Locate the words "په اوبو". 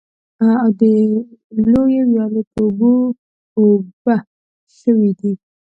2.51-2.93